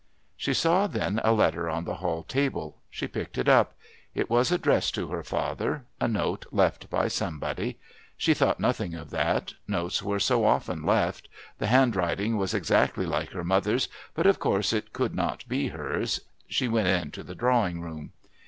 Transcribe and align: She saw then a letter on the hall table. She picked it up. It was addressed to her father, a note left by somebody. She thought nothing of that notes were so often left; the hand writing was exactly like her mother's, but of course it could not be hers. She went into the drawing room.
She 0.35 0.55
saw 0.55 0.87
then 0.87 1.21
a 1.23 1.31
letter 1.31 1.69
on 1.69 1.85
the 1.85 1.93
hall 2.01 2.23
table. 2.23 2.77
She 2.89 3.07
picked 3.07 3.37
it 3.37 3.47
up. 3.47 3.75
It 4.15 4.31
was 4.31 4.51
addressed 4.51 4.95
to 4.95 5.09
her 5.09 5.21
father, 5.21 5.85
a 5.99 6.07
note 6.07 6.47
left 6.51 6.89
by 6.89 7.07
somebody. 7.07 7.77
She 8.17 8.33
thought 8.33 8.59
nothing 8.59 8.95
of 8.95 9.11
that 9.11 9.53
notes 9.67 10.01
were 10.01 10.19
so 10.19 10.43
often 10.43 10.83
left; 10.83 11.29
the 11.59 11.67
hand 11.67 11.95
writing 11.95 12.35
was 12.35 12.55
exactly 12.55 13.05
like 13.05 13.29
her 13.33 13.43
mother's, 13.43 13.89
but 14.15 14.25
of 14.25 14.39
course 14.39 14.73
it 14.73 14.91
could 14.91 15.13
not 15.13 15.47
be 15.47 15.67
hers. 15.67 16.21
She 16.47 16.67
went 16.67 16.87
into 16.87 17.21
the 17.21 17.35
drawing 17.35 17.79
room. 17.81 18.13